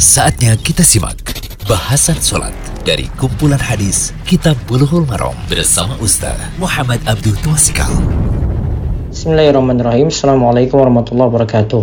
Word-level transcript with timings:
Saatnya 0.00 0.56
kita 0.56 0.80
simak 0.80 1.20
bahasan 1.68 2.16
sholat 2.16 2.56
dari 2.88 3.04
kumpulan 3.20 3.60
hadis 3.60 4.16
Kitab 4.24 4.56
Bulughul 4.64 5.04
Maram 5.04 5.36
bersama 5.44 5.92
Ustaz 6.00 6.40
Muhammad 6.56 7.04
Abdul 7.04 7.36
Twasikal. 7.44 7.92
Bismillahirrahmanirrahim. 9.12 10.08
Assalamualaikum 10.08 10.80
warahmatullahi 10.80 11.28
wabarakatuh. 11.28 11.82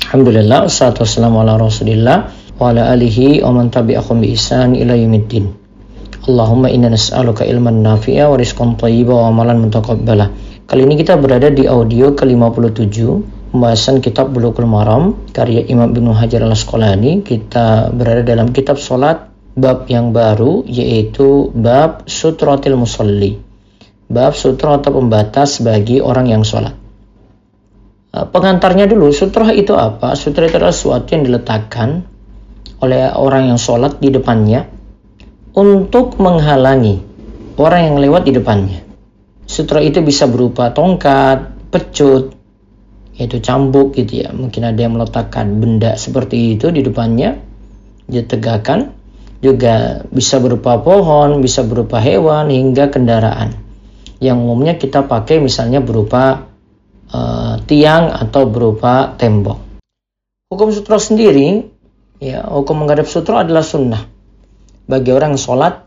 Alhamdulillah, 0.00 0.64
wassalatu 0.64 1.04
wassalamu 1.04 1.44
ala 1.44 1.60
rasulillah 1.60 2.32
wa 2.56 2.72
ala 2.72 2.88
alihi 2.88 3.44
wa 3.44 3.60
man 3.60 3.68
tabi'ahum 3.68 4.24
bi 4.24 4.32
ihsan 4.32 4.72
ila 4.72 4.96
yaumiddin. 4.96 5.52
Allahumma 6.24 6.72
inna 6.72 6.88
nas'aluka 6.96 7.44
ilman 7.44 7.84
nafi'a 7.84 8.32
wa 8.32 8.40
rizqan 8.40 8.80
thayyiba 8.80 9.12
wa 9.12 9.28
amalan 9.28 9.68
mutaqabbala. 9.68 10.32
Kali 10.64 10.88
ini 10.88 10.96
kita 10.96 11.20
berada 11.20 11.52
di 11.52 11.68
audio 11.68 12.16
ke-57 12.16 12.96
pembahasan 13.58 13.98
kitab 13.98 14.30
Bulughul 14.30 14.70
Maram 14.70 15.26
karya 15.34 15.66
Imam 15.66 15.90
Ibnu 15.90 16.14
Hajar 16.14 16.46
Al-Asqalani. 16.46 17.26
Kita 17.26 17.90
berada 17.90 18.22
dalam 18.22 18.54
kitab 18.54 18.78
salat 18.78 19.26
bab 19.58 19.90
yang 19.90 20.14
baru 20.14 20.62
yaitu 20.62 21.50
bab 21.50 22.06
sutratil 22.06 22.78
musalli. 22.78 23.34
Bab 24.06 24.38
sutra 24.38 24.78
atau 24.78 24.94
pembatas 24.94 25.58
bagi 25.58 25.98
orang 25.98 26.30
yang 26.30 26.46
sholat. 26.46 26.72
Uh, 28.14 28.24
pengantarnya 28.30 28.86
dulu, 28.86 29.10
sutra 29.10 29.50
itu 29.50 29.74
apa? 29.74 30.14
Sutra 30.14 30.46
itu 30.46 30.54
adalah 30.56 30.72
sesuatu 30.72 31.12
yang 31.12 31.26
diletakkan 31.26 32.06
oleh 32.78 33.10
orang 33.10 33.50
yang 33.50 33.58
sholat 33.58 33.98
di 33.98 34.14
depannya 34.14 34.70
untuk 35.58 36.14
menghalangi 36.22 37.02
orang 37.58 37.90
yang 37.90 37.96
lewat 37.98 38.22
di 38.22 38.32
depannya. 38.38 38.80
Sutra 39.50 39.82
itu 39.82 39.98
bisa 40.00 40.30
berupa 40.30 40.70
tongkat, 40.70 41.68
pecut, 41.74 42.37
yaitu 43.18 43.42
cambuk 43.42 43.98
gitu 43.98 44.24
ya. 44.24 44.30
Mungkin 44.30 44.62
ada 44.62 44.78
yang 44.78 44.94
meletakkan 44.94 45.58
benda 45.58 45.98
seperti 45.98 46.54
itu 46.54 46.70
di 46.70 46.86
depannya. 46.86 47.36
Dia 48.06 48.24
tegakkan. 48.24 48.94
Juga 49.38 50.02
bisa 50.10 50.42
berupa 50.42 50.82
pohon 50.82 51.38
bisa 51.38 51.62
berupa 51.62 52.02
hewan 52.02 52.50
hingga 52.50 52.90
kendaraan. 52.90 53.54
Yang 54.18 54.36
umumnya 54.38 54.74
kita 54.74 55.06
pakai 55.06 55.38
misalnya 55.38 55.78
berupa 55.78 56.50
uh, 57.14 57.54
tiang 57.62 58.10
atau 58.10 58.50
berupa 58.50 59.14
tembok. 59.14 59.62
Hukum 60.50 60.74
sutra 60.74 60.98
sendiri 60.98 61.70
ya 62.18 62.50
hukum 62.50 62.82
menghadap 62.82 63.06
sutra 63.06 63.46
adalah 63.46 63.62
sunnah. 63.62 64.10
Bagi 64.90 65.14
orang 65.14 65.38
yang 65.38 65.42
sholat 65.42 65.86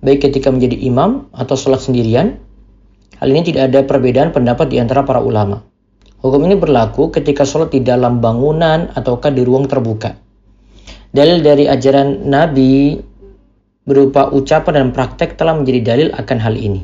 baik 0.00 0.28
ketika 0.28 0.48
menjadi 0.48 0.76
imam 0.88 1.28
atau 1.36 1.52
sholat 1.56 1.84
sendirian 1.84 2.40
hal 3.16 3.28
ini 3.28 3.44
tidak 3.44 3.72
ada 3.72 3.80
perbedaan 3.84 4.32
pendapat 4.32 4.72
di 4.72 4.76
antara 4.80 5.02
para 5.02 5.18
ulama 5.24 5.64
Hukum 6.26 6.42
ini 6.42 6.58
berlaku 6.58 7.14
ketika 7.14 7.46
sholat 7.46 7.70
di 7.70 7.86
dalam 7.86 8.18
bangunan 8.18 8.90
ataukah 8.90 9.30
di 9.30 9.46
ruang 9.46 9.70
terbuka. 9.70 10.18
Dalil 11.14 11.38
dari 11.38 11.70
ajaran 11.70 12.26
Nabi 12.26 12.98
berupa 13.86 14.34
ucapan 14.34 14.82
dan 14.82 14.88
praktek 14.90 15.38
telah 15.38 15.54
menjadi 15.54 15.94
dalil 15.94 16.08
akan 16.10 16.38
hal 16.42 16.58
ini. 16.58 16.82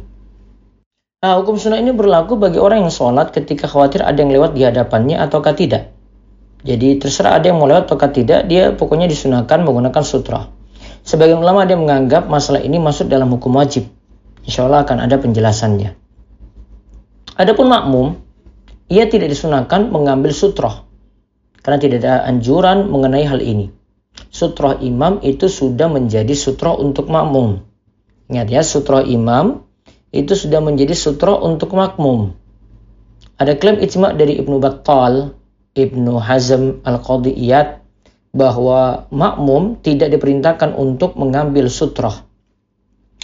Nah, 1.27 1.43
hukum 1.43 1.59
sunnah 1.59 1.83
ini 1.83 1.91
berlaku 1.91 2.39
bagi 2.39 2.63
orang 2.63 2.87
yang 2.87 2.95
sholat 2.95 3.35
ketika 3.35 3.67
khawatir 3.67 4.07
ada 4.07 4.15
yang 4.15 4.31
lewat 4.31 4.55
di 4.55 4.63
hadapannya 4.63 5.19
ataukah 5.19 5.59
tidak. 5.59 5.91
Jadi 6.63 7.03
terserah 7.03 7.43
ada 7.43 7.51
yang 7.51 7.59
mau 7.59 7.67
lewat 7.67 7.91
ataukah 7.91 8.15
tidak, 8.15 8.47
dia 8.47 8.71
pokoknya 8.71 9.11
disunahkan 9.11 9.67
menggunakan 9.67 10.07
sutra. 10.07 10.47
Sebagian 11.03 11.43
ulama 11.43 11.67
dia 11.67 11.75
menganggap 11.75 12.31
masalah 12.31 12.63
ini 12.63 12.79
masuk 12.79 13.11
dalam 13.11 13.27
hukum 13.35 13.59
wajib. 13.59 13.91
Insya 14.47 14.71
Allah 14.71 14.87
akan 14.87 15.03
ada 15.03 15.19
penjelasannya. 15.19 15.99
Adapun 17.43 17.67
makmum, 17.67 18.23
ia 18.93 19.09
tidak 19.09 19.33
disunahkan 19.33 19.89
mengambil 19.89 20.37
sutroh 20.37 20.85
karena 21.65 21.81
tidak 21.81 21.99
ada 22.05 22.29
anjuran 22.29 22.93
mengenai 22.93 23.25
hal 23.25 23.41
ini. 23.41 23.73
Sutroh 24.29 24.77
imam 24.85 25.25
itu 25.25 25.49
sudah 25.49 25.89
menjadi 25.89 26.37
sutroh 26.37 26.77
untuk 26.77 27.09
makmum. 27.09 27.65
Ingat 28.29 28.49
ya, 28.53 28.61
sutroh 28.61 29.01
imam 29.01 29.65
itu 30.13 30.37
sudah 30.37 30.61
menjadi 30.61 30.93
sutroh 30.93 31.41
untuk 31.41 31.73
makmum. 31.73 32.37
Ada 33.41 33.57
klaim 33.57 33.81
ijma 33.81 34.13
dari 34.13 34.37
Ibnu 34.37 34.61
Battal, 34.61 35.33
Ibnu 35.73 36.21
Hazm 36.21 36.85
Al-Qadiyat 36.85 37.81
bahwa 38.37 39.09
makmum 39.09 39.81
tidak 39.81 40.13
diperintahkan 40.13 40.77
untuk 40.77 41.17
mengambil 41.17 41.73
sutroh. 41.73 42.29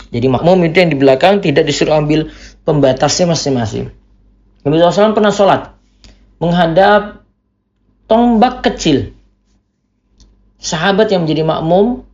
Jadi 0.09 0.27
makmum 0.33 0.65
itu 0.65 0.81
yang 0.81 0.89
di 0.89 0.97
belakang 0.97 1.45
tidak 1.45 1.69
disuruh 1.69 2.01
ambil 2.01 2.33
pembatasnya 2.65 3.29
masing-masing. 3.29 3.93
Nabi 4.69 4.85
SAW 4.85 5.17
pernah 5.17 5.33
sholat 5.33 5.73
menghadap 6.45 7.25
tombak 8.05 8.61
kecil. 8.61 9.17
Sahabat 10.61 11.09
yang 11.09 11.25
menjadi 11.25 11.49
makmum 11.49 12.05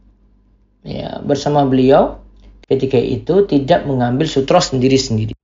ya, 0.87 1.19
bersama 1.19 1.67
beliau 1.67 2.23
ketika 2.71 2.95
itu 2.95 3.43
tidak 3.51 3.83
mengambil 3.91 4.31
sutra 4.31 4.63
sendiri-sendiri. 4.63 5.35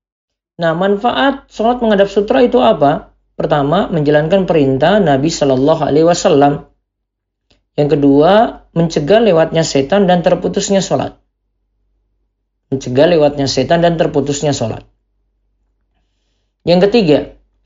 Nah, 0.60 0.76
manfaat 0.76 1.50
sholat 1.50 1.82
menghadap 1.82 2.06
sutra 2.06 2.46
itu 2.46 2.62
apa? 2.62 3.10
Pertama, 3.34 3.88
menjalankan 3.88 4.44
perintah 4.44 5.00
Nabi 5.00 5.32
Shallallahu 5.32 5.82
Alaihi 5.82 6.06
Wasallam. 6.06 6.68
Yang 7.74 7.96
kedua, 7.96 8.62
mencegah 8.76 9.18
lewatnya 9.24 9.64
setan 9.64 10.04
dan 10.04 10.20
terputusnya 10.20 10.84
sholat. 10.84 11.16
Mencegah 12.68 13.08
lewatnya 13.08 13.48
setan 13.48 13.80
dan 13.80 13.96
terputusnya 13.96 14.52
sholat. 14.52 14.84
Yang 16.64 16.90
ketiga, 16.90 17.18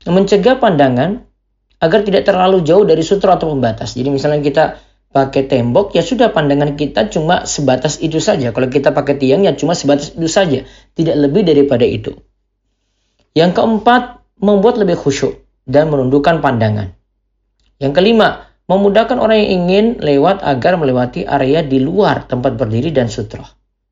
mencegah 0.07 0.55
pandangan 0.61 1.27
agar 1.83 1.99
tidak 2.07 2.23
terlalu 2.23 2.63
jauh 2.63 2.87
dari 2.87 3.03
sutra 3.03 3.35
atau 3.35 3.51
pembatas. 3.51 3.99
Jadi 3.99 4.07
misalnya 4.07 4.39
kita 4.39 4.79
pakai 5.11 5.47
tembok, 5.47 5.95
ya 5.95 6.03
sudah 6.03 6.31
pandangan 6.31 6.75
kita 6.75 7.11
cuma 7.11 7.43
sebatas 7.47 7.99
itu 7.99 8.19
saja. 8.19 8.51
Kalau 8.55 8.67
kita 8.67 8.95
pakai 8.95 9.15
tiang, 9.19 9.43
ya 9.43 9.55
cuma 9.55 9.75
sebatas 9.75 10.15
itu 10.15 10.27
saja. 10.27 10.63
Tidak 10.95 11.15
lebih 11.15 11.43
daripada 11.43 11.83
itu. 11.83 12.15
Yang 13.35 13.59
keempat, 13.59 14.23
membuat 14.39 14.79
lebih 14.79 14.95
khusyuk 14.95 15.43
dan 15.67 15.91
menundukkan 15.91 16.39
pandangan. 16.39 16.95
Yang 17.79 17.93
kelima, 17.99 18.47
memudahkan 18.71 19.19
orang 19.19 19.43
yang 19.43 19.51
ingin 19.63 19.85
lewat 19.99 20.39
agar 20.39 20.79
melewati 20.79 21.27
area 21.27 21.59
di 21.59 21.83
luar 21.83 22.23
tempat 22.27 22.55
berdiri 22.55 22.95
dan 22.95 23.11
sutra. 23.11 23.43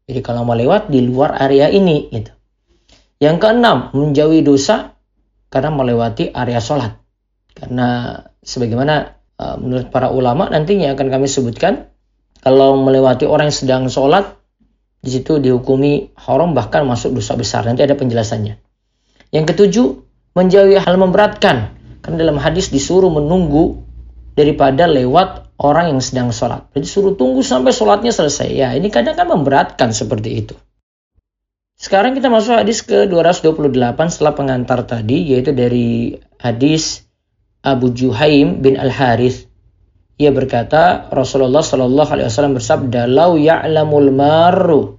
Jadi 0.07 0.19
kalau 0.23 0.47
mau 0.47 0.55
lewat 0.55 0.87
di 0.87 1.03
luar 1.03 1.35
area 1.39 1.67
ini, 1.67 2.07
gitu. 2.11 2.31
Yang 3.19 3.35
keenam, 3.39 3.91
menjauhi 3.95 4.43
dosa 4.43 4.92
karena 5.53 5.69
melewati 5.69 6.33
area 6.33 6.57
sholat. 6.57 6.97
Karena 7.53 8.17
sebagaimana 8.41 9.13
uh, 9.37 9.55
menurut 9.61 9.93
para 9.93 10.09
ulama 10.09 10.49
nantinya 10.49 10.97
akan 10.97 11.07
kami 11.13 11.29
sebutkan, 11.29 11.93
kalau 12.41 12.81
melewati 12.81 13.29
orang 13.29 13.53
yang 13.53 13.59
sedang 13.61 13.83
sholat, 13.85 14.33
di 14.97 15.13
situ 15.13 15.37
dihukumi 15.37 16.17
haram 16.17 16.57
bahkan 16.57 16.81
masuk 16.89 17.13
dosa 17.13 17.37
besar. 17.37 17.69
Nanti 17.69 17.85
ada 17.85 17.93
penjelasannya. 17.93 18.57
Yang 19.29 19.45
ketujuh, 19.53 19.87
menjauhi 20.33 20.81
hal 20.81 20.97
memberatkan. 20.97 21.77
Karena 22.01 22.17
dalam 22.17 22.41
hadis 22.41 22.73
disuruh 22.73 23.13
menunggu 23.13 23.85
daripada 24.33 24.89
lewat 24.89 25.53
orang 25.61 25.93
yang 25.93 26.01
sedang 26.01 26.33
sholat. 26.33 26.65
Jadi 26.73 26.87
suruh 26.89 27.13
tunggu 27.13 27.45
sampai 27.45 27.71
sholatnya 27.71 28.09
selesai. 28.09 28.49
Ya 28.49 28.73
ini 28.73 28.89
kadang 28.89 29.13
kan 29.13 29.29
memberatkan 29.29 29.93
seperti 29.93 30.43
itu. 30.43 30.55
Sekarang 31.83 32.15
kita 32.15 32.31
masuk 32.31 32.55
hadis 32.55 32.79
ke 32.79 33.11
228 33.11 33.75
setelah 34.07 34.31
pengantar 34.31 34.87
tadi 34.87 35.35
yaitu 35.35 35.51
dari 35.51 36.15
hadis 36.39 37.03
Abu 37.59 37.91
Juhaim 37.91 38.63
bin 38.63 38.79
Al 38.79 38.87
Harith. 38.87 39.51
Ia 40.15 40.31
berkata 40.31 41.11
Rasulullah 41.11 41.59
Shallallahu 41.59 42.07
Alaihi 42.07 42.31
Wasallam 42.31 42.55
bersabda, 42.55 43.03
"Lau 43.11 43.35
ya'lamul 43.35 44.15
maru 44.15 44.95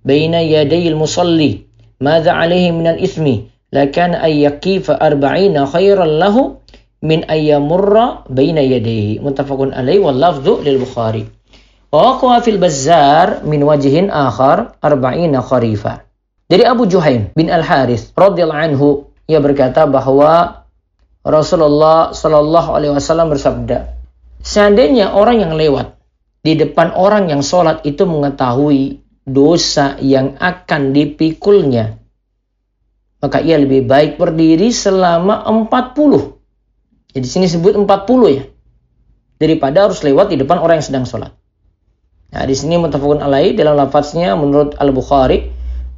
baina 0.00 0.40
yadayil 0.40 0.96
musalli 0.96 1.68
madza 2.00 2.32
alaihi 2.32 2.72
minal 2.72 2.96
ithmi 2.96 3.52
lakan 3.68 4.16
ay 4.16 4.48
yaqifa 4.48 4.96
arba'ina 4.96 5.68
khairan 5.68 6.16
lahu 6.16 6.64
min 7.04 7.28
ayyamurra 7.28 8.24
baina 8.32 8.64
yadayhi." 8.64 9.20
Muttafaqun 9.20 9.76
alaihi 9.76 10.00
wal 10.00 10.16
lafdhu 10.16 10.64
lil 10.64 10.80
Bukhari. 10.80 11.28
Wa 11.88 12.20
fil 12.44 12.60
bazzar 12.60 13.48
min 13.48 13.64
wajhin 13.64 14.12
akhar 14.12 14.76
arba'ina 14.84 15.40
kharifa. 15.40 16.04
Dari 16.48 16.64
Abu 16.64 16.84
Juhaim 16.84 17.32
bin 17.32 17.48
Al-Harith 17.48 18.12
radhiyallahu 18.12 18.60
anhu 18.72 19.08
ia 19.24 19.40
berkata 19.40 19.88
bahwa 19.88 20.64
Rasulullah 21.24 22.12
Shallallahu 22.12 22.72
alaihi 22.72 22.92
wasallam 22.96 23.32
bersabda, 23.32 23.96
seandainya 24.40 25.12
orang 25.12 25.44
yang 25.44 25.52
lewat 25.56 25.96
di 26.44 26.56
depan 26.56 26.92
orang 26.92 27.28
yang 27.28 27.44
sholat 27.44 27.84
itu 27.84 28.08
mengetahui 28.08 29.04
dosa 29.28 30.00
yang 30.00 30.40
akan 30.40 30.96
dipikulnya, 30.96 32.00
maka 33.20 33.44
ia 33.44 33.60
lebih 33.60 33.84
baik 33.84 34.16
berdiri 34.16 34.72
selama 34.72 35.44
40. 35.44 37.16
Jadi 37.16 37.26
sini 37.28 37.48
sebut 37.48 37.76
40 37.76 37.88
ya. 38.36 38.44
Daripada 39.38 39.88
harus 39.88 40.00
lewat 40.04 40.32
di 40.32 40.36
depan 40.40 40.60
orang 40.60 40.80
yang 40.80 40.88
sedang 40.88 41.04
sholat. 41.08 41.37
Nah, 42.28 42.44
di 42.44 42.52
sini 42.52 42.76
mutafakun 42.76 43.24
alai 43.24 43.56
dalam 43.56 43.76
lafaznya 43.76 44.36
menurut 44.36 44.76
Al-Bukhari, 44.76 45.48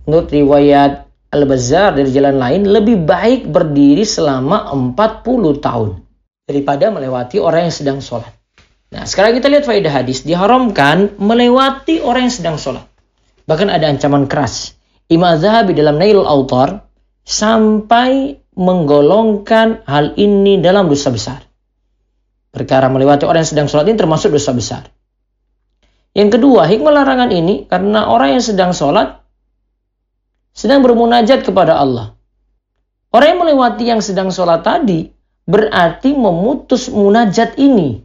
menurut 0.06 0.30
riwayat 0.30 1.10
Al-Bazzar 1.30 1.94
dari 1.94 2.10
jalan 2.10 2.38
lain 2.38 2.66
lebih 2.66 3.02
baik 3.02 3.50
berdiri 3.50 4.02
selama 4.02 4.70
40 4.74 5.26
tahun 5.62 5.88
daripada 6.46 6.90
melewati 6.90 7.38
orang 7.38 7.70
yang 7.70 7.74
sedang 7.74 7.98
sholat. 8.02 8.30
Nah, 8.90 9.06
sekarang 9.06 9.38
kita 9.38 9.46
lihat 9.46 9.62
faedah 9.66 10.02
hadis. 10.02 10.26
Diharamkan 10.26 11.14
melewati 11.22 12.02
orang 12.02 12.26
yang 12.26 12.34
sedang 12.34 12.56
sholat. 12.58 12.82
Bahkan 13.46 13.70
ada 13.70 13.86
ancaman 13.86 14.26
keras. 14.26 14.74
Imam 15.06 15.38
Zahabi 15.38 15.74
dalam 15.74 15.98
Nailul 15.98 16.26
Autar 16.26 16.86
sampai 17.22 18.42
menggolongkan 18.58 19.86
hal 19.86 20.18
ini 20.18 20.58
dalam 20.58 20.90
dosa 20.90 21.14
besar. 21.14 21.46
Perkara 22.50 22.90
melewati 22.90 23.22
orang 23.26 23.46
yang 23.46 23.50
sedang 23.54 23.68
sholat 23.70 23.86
ini 23.86 23.98
termasuk 23.98 24.34
dosa 24.34 24.50
besar. 24.50 24.90
Yang 26.10 26.38
kedua, 26.38 26.66
hikmah 26.66 26.90
larangan 26.90 27.30
ini 27.30 27.70
karena 27.70 28.10
orang 28.10 28.38
yang 28.38 28.44
sedang 28.44 28.74
sholat 28.74 29.22
sedang 30.50 30.82
bermunajat 30.82 31.46
kepada 31.46 31.78
Allah. 31.78 32.18
Orang 33.10 33.28
yang 33.34 33.40
melewati 33.42 33.84
yang 33.86 34.02
sedang 34.02 34.30
sholat 34.34 34.66
tadi 34.66 35.10
berarti 35.46 36.14
memutus 36.14 36.90
munajat 36.90 37.58
ini 37.58 38.02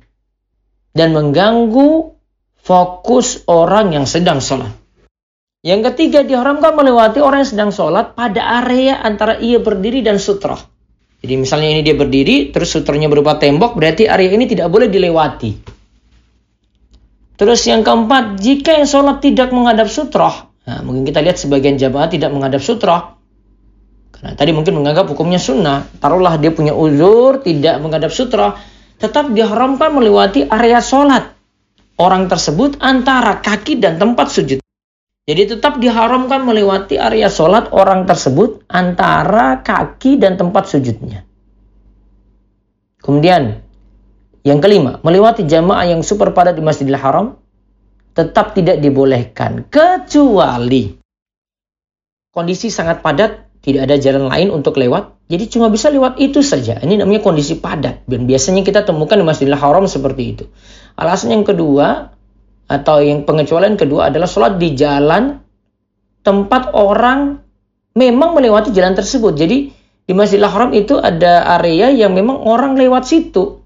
dan 0.93 1.13
mengganggu 1.13 2.13
fokus 2.61 3.45
orang 3.45 3.93
yang 3.93 4.05
sedang 4.09 4.41
sholat. 4.41 4.69
Yang 5.65 5.93
ketiga, 5.93 6.21
diharamkan 6.21 6.77
melewati 6.77 7.21
orang 7.25 7.41
yang 7.41 7.51
sedang 7.57 7.71
sholat 7.73 8.13
pada 8.13 8.61
area 8.61 9.01
antara 9.01 9.41
ia 9.41 9.57
berdiri 9.57 10.05
dan 10.05 10.21
sutra. 10.21 10.57
Jadi 11.25 11.41
misalnya 11.41 11.73
ini 11.73 11.81
dia 11.81 11.97
berdiri, 11.97 12.53
terus 12.53 12.69
sutranya 12.69 13.09
berupa 13.09 13.41
tembok, 13.41 13.73
berarti 13.73 14.05
area 14.05 14.29
ini 14.29 14.45
tidak 14.45 14.69
boleh 14.69 14.85
dilewati. 14.93 15.74
Terus 17.35 17.67
yang 17.67 17.83
keempat, 17.83 18.39
jika 18.39 18.79
yang 18.79 18.87
sholat 18.87 19.19
tidak 19.19 19.51
menghadap 19.51 19.91
sutra, 19.91 20.47
nah, 20.63 20.79
mungkin 20.83 21.03
kita 21.03 21.19
lihat 21.19 21.35
sebagian 21.35 21.75
jamaah 21.75 22.07
tidak 22.07 22.31
menghadap 22.31 22.63
sutra, 22.63 23.19
karena 24.15 24.31
tadi 24.39 24.55
mungkin 24.55 24.79
menganggap 24.79 25.11
hukumnya 25.11 25.35
sunnah, 25.35 25.83
taruhlah 25.99 26.39
dia 26.39 26.55
punya 26.55 26.71
uzur, 26.71 27.43
tidak 27.43 27.83
menghadap 27.83 28.15
sutra, 28.15 28.55
tetap 28.95 29.27
diharamkan 29.35 29.91
melewati 29.91 30.47
area 30.47 30.79
sholat 30.79 31.35
orang 31.99 32.31
tersebut 32.31 32.79
antara 32.79 33.43
kaki 33.43 33.83
dan 33.83 33.99
tempat 33.99 34.31
sujud. 34.31 34.63
Jadi 35.25 35.57
tetap 35.57 35.81
diharamkan 35.81 36.45
melewati 36.45 37.01
area 37.01 37.33
sholat 37.33 37.73
orang 37.73 38.05
tersebut 38.05 38.61
antara 38.69 39.65
kaki 39.65 40.21
dan 40.21 40.37
tempat 40.37 40.69
sujudnya. 40.69 41.25
Kemudian 43.01 43.64
yang 44.45 44.61
kelima, 44.61 45.01
melewati 45.01 45.43
jamaah 45.43 45.89
yang 45.89 46.05
super 46.05 46.29
padat 46.31 46.53
di 46.53 46.61
Masjidil 46.61 47.01
Haram 47.01 47.35
tetap 48.13 48.53
tidak 48.53 48.79
dibolehkan 48.79 49.67
kecuali 49.67 50.95
kondisi 52.31 52.69
sangat 52.69 53.01
padat, 53.03 53.59
tidak 53.59 53.89
ada 53.89 53.95
jalan 53.97 54.29
lain 54.29 54.53
untuk 54.53 54.77
lewat 54.77 55.15
jadi 55.25 55.49
cuma 55.49 55.73
bisa 55.73 55.89
lewat 55.89 56.21
itu 56.21 56.45
saja. 56.45 56.77
Ini 56.77 57.01
namanya 57.01 57.25
kondisi 57.25 57.57
padat. 57.57 58.05
Dan 58.05 58.29
biasanya 58.29 58.61
kita 58.61 58.85
temukan 58.85 59.17
di 59.17 59.25
Masjidil 59.25 59.57
Haram 59.57 59.89
seperti 59.89 60.23
itu. 60.37 60.45
Alasan 60.93 61.33
yang 61.33 61.41
kedua 61.41 62.13
atau 62.69 63.01
yang 63.01 63.25
pengecualian 63.25 63.77
kedua 63.77 64.13
adalah 64.13 64.29
sholat 64.29 64.61
di 64.61 64.77
jalan 64.77 65.41
tempat 66.21 66.73
orang 66.77 67.41
memang 67.97 68.37
melewati 68.37 68.69
jalan 68.69 68.93
tersebut. 68.93 69.33
Jadi 69.33 69.73
di 70.05 70.13
Masjidil 70.13 70.45
Haram 70.45 70.69
itu 70.77 71.01
ada 71.01 71.57
area 71.57 71.89
yang 71.89 72.13
memang 72.13 72.37
orang 72.45 72.77
lewat 72.77 73.09
situ. 73.09 73.64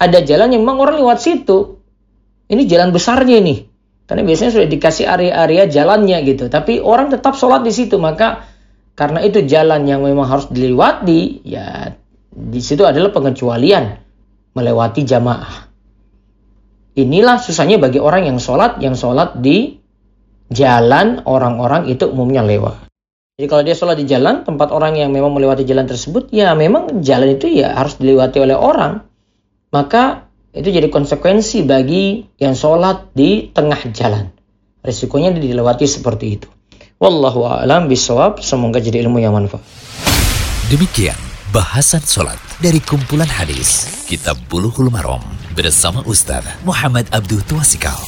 Ada 0.00 0.24
jalan 0.24 0.56
yang 0.56 0.64
memang 0.64 0.80
orang 0.80 0.96
lewat 1.04 1.20
situ. 1.20 1.76
Ini 2.48 2.64
jalan 2.64 2.90
besarnya 2.90 3.36
ini. 3.36 3.68
Karena 4.08 4.24
biasanya 4.24 4.50
sudah 4.56 4.68
dikasih 4.72 5.06
area-area 5.06 5.68
jalannya 5.68 6.18
gitu. 6.24 6.48
Tapi 6.48 6.80
orang 6.80 7.12
tetap 7.12 7.36
sholat 7.36 7.62
di 7.62 7.70
situ. 7.70 8.00
Maka 8.00 8.48
karena 8.96 9.20
itu 9.22 9.44
jalan 9.44 9.84
yang 9.84 10.02
memang 10.02 10.28
harus 10.28 10.48
dilewati, 10.52 11.40
ya 11.46 11.94
di 12.30 12.60
situ 12.60 12.84
adalah 12.84 13.12
pengecualian 13.14 13.96
melewati 14.52 15.08
jamaah. 15.08 15.72
Inilah 17.00 17.38
susahnya 17.40 17.78
bagi 17.80 17.96
orang 17.96 18.28
yang 18.28 18.38
sholat, 18.42 18.82
yang 18.82 18.98
sholat 18.98 19.38
di 19.40 19.78
jalan 20.50 21.22
orang-orang 21.24 21.88
itu 21.88 22.10
umumnya 22.10 22.42
lewat. 22.42 22.92
Jadi 23.40 23.46
kalau 23.48 23.62
dia 23.64 23.72
sholat 23.72 23.96
di 23.96 24.04
jalan, 24.04 24.44
tempat 24.44 24.68
orang 24.68 25.00
yang 25.00 25.14
memang 25.14 25.32
melewati 25.32 25.64
jalan 25.64 25.88
tersebut, 25.88 26.28
ya 26.28 26.52
memang 26.52 27.00
jalan 27.00 27.40
itu 27.40 27.48
ya 27.48 27.72
harus 27.72 27.96
dilewati 27.96 28.36
oleh 28.42 28.58
orang. 28.58 29.09
Maka 29.70 30.26
itu 30.50 30.66
jadi 30.66 30.90
konsekuensi 30.90 31.62
bagi 31.62 32.26
yang 32.42 32.58
sholat 32.58 33.14
di 33.14 33.54
tengah 33.54 33.78
jalan. 33.94 34.34
Risikonya 34.82 35.30
dilewati 35.30 35.86
seperti 35.86 36.26
itu. 36.34 36.50
Wallahu 36.98 37.46
a'lam 37.46 37.86
bisawab. 37.86 38.42
Semoga 38.42 38.82
jadi 38.82 38.98
ilmu 39.06 39.22
yang 39.22 39.30
manfaat. 39.30 39.62
Demikian 40.74 41.14
bahasan 41.54 42.02
sholat 42.02 42.38
dari 42.58 42.82
kumpulan 42.82 43.30
hadis 43.30 43.86
Kitab 44.10 44.38
Bulughul 44.50 44.90
Maram 44.90 45.22
bersama 45.54 46.02
Ustaz 46.02 46.42
Muhammad 46.66 47.06
Abdul 47.14 47.46
Tuasikal. 47.46 47.98